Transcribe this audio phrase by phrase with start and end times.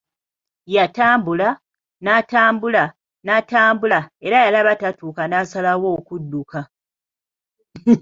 [0.75, 1.49] Yatambula,
[2.03, 2.83] n’atambula,
[3.25, 6.59] n’atambula era yalaba tatuuka n’asalawo okudduka.